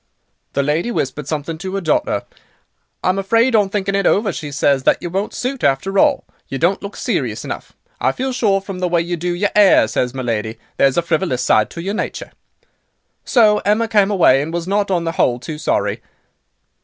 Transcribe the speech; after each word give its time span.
"The 0.53 0.63
lady 0.63 0.89
whispered 0.89 1.27
something 1.27 1.59
to 1.59 1.75
'er 1.75 1.79
daughter. 1.81 2.23
'I 3.03 3.09
am 3.09 3.19
afraid, 3.19 3.55
on 3.55 3.69
thinking 3.69 3.93
it 3.93 4.07
over,' 4.07 4.33
she 4.33 4.51
says, 4.51 4.81
'that 4.81 4.97
you 4.99 5.11
won't 5.11 5.31
suit, 5.31 5.63
after 5.63 5.99
all. 5.99 6.23
You 6.47 6.57
don't 6.57 6.81
look 6.81 6.95
serious 6.95 7.45
enough. 7.45 7.73
I 7.99 8.11
feel 8.11 8.33
sure, 8.33 8.61
from 8.61 8.79
the 8.79 8.87
way 8.87 9.01
you 9.01 9.15
do 9.15 9.31
your 9.35 9.51
'air,' 9.55 9.87
says 9.87 10.15
my 10.15 10.23
lady, 10.23 10.57
'there's 10.77 10.97
a 10.97 11.03
frivolous 11.03 11.43
side 11.43 11.69
to 11.69 11.83
your 11.83 11.93
nature.' 11.93 12.31
"So 13.25 13.59
Emma 13.59 13.87
came 13.87 14.09
away, 14.09 14.41
and 14.41 14.51
was 14.51 14.67
not, 14.67 14.89
on 14.89 15.03
the 15.03 15.11
whole, 15.11 15.39
too 15.39 15.59
sorry." 15.59 16.01